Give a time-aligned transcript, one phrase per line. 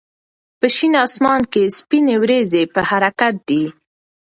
[0.59, 3.63] په شین اسمان کې سپینې وريځې په حرکت دي.